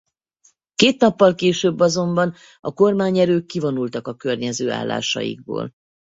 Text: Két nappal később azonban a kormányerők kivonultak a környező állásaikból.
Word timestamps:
Két 0.75 0.99
nappal 1.01 1.35
később 1.35 1.79
azonban 1.79 2.33
a 2.59 2.73
kormányerők 2.73 3.45
kivonultak 3.45 4.07
a 4.07 4.15
környező 4.15 4.71
állásaikból. 4.71 5.71